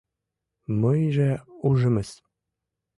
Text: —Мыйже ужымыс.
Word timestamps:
—Мыйже 0.81 1.31
ужымыс. 1.67 2.09